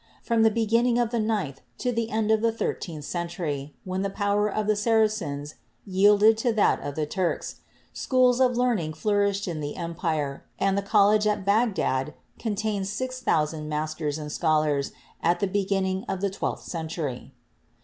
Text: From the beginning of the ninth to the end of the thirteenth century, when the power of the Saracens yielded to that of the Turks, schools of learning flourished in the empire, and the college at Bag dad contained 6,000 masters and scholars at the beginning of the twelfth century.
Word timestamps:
From 0.23 0.41
the 0.41 0.49
beginning 0.49 0.97
of 0.97 1.11
the 1.11 1.19
ninth 1.19 1.61
to 1.77 1.91
the 1.91 2.09
end 2.09 2.31
of 2.31 2.41
the 2.41 2.51
thirteenth 2.51 3.05
century, 3.05 3.75
when 3.83 4.01
the 4.01 4.09
power 4.09 4.49
of 4.51 4.65
the 4.65 4.75
Saracens 4.75 5.53
yielded 5.85 6.39
to 6.39 6.51
that 6.53 6.79
of 6.81 6.95
the 6.95 7.05
Turks, 7.05 7.57
schools 7.93 8.39
of 8.41 8.57
learning 8.57 8.93
flourished 8.93 9.47
in 9.47 9.59
the 9.59 9.75
empire, 9.75 10.43
and 10.57 10.75
the 10.75 10.81
college 10.81 11.27
at 11.27 11.45
Bag 11.45 11.75
dad 11.75 12.15
contained 12.39 12.87
6,000 12.87 13.69
masters 13.69 14.17
and 14.17 14.31
scholars 14.31 14.91
at 15.21 15.39
the 15.39 15.45
beginning 15.45 16.03
of 16.09 16.19
the 16.19 16.31
twelfth 16.31 16.63
century. 16.63 17.35